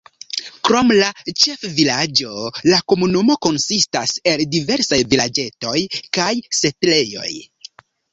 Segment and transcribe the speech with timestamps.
[0.67, 1.09] Krom la
[1.41, 2.31] ĉefvilaĝo
[2.69, 5.75] la komunumo konsistas el diversaj vilaĝetoj
[6.19, 6.31] kaj
[6.61, 7.29] setlejoj.